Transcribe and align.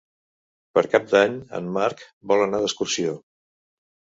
Per 0.77 0.83
Cap 0.93 1.05
d'Any 1.11 1.35
en 1.59 1.69
Marc 1.75 2.01
vol 2.33 2.45
anar 2.47 2.63
d'excursió. 2.65 3.15